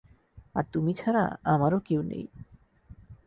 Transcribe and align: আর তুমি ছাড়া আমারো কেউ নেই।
আর 0.55 0.65
তুমি 0.73 0.91
ছাড়া 0.93 1.23
আমারো 1.45 1.77
কেউ 1.79 2.01
নেই। 2.03 2.25